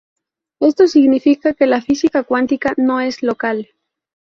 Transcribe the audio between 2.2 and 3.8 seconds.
cuántica no es local.